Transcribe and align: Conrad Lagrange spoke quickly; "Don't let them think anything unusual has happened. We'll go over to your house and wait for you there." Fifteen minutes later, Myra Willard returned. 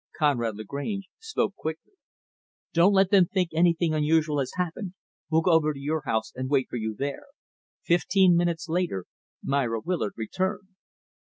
Conrad 0.17 0.55
Lagrange 0.55 1.09
spoke 1.19 1.53
quickly; 1.55 1.91
"Don't 2.73 2.91
let 2.95 3.11
them 3.11 3.27
think 3.27 3.51
anything 3.53 3.93
unusual 3.93 4.39
has 4.39 4.51
happened. 4.55 4.95
We'll 5.29 5.43
go 5.43 5.51
over 5.51 5.75
to 5.75 5.79
your 5.79 6.01
house 6.07 6.33
and 6.35 6.49
wait 6.49 6.65
for 6.71 6.77
you 6.77 6.95
there." 6.97 7.27
Fifteen 7.83 8.35
minutes 8.35 8.67
later, 8.67 9.05
Myra 9.43 9.79
Willard 9.79 10.13
returned. 10.17 10.69